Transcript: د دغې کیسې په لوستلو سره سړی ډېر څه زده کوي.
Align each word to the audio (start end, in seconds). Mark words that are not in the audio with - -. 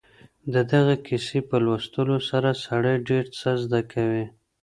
د 0.53 0.55
دغې 0.71 0.95
کیسې 1.07 1.39
په 1.49 1.55
لوستلو 1.65 2.17
سره 2.29 2.49
سړی 2.65 2.95
ډېر 3.09 3.25
څه 3.37 3.49
زده 3.63 3.81
کوي. 3.91 4.25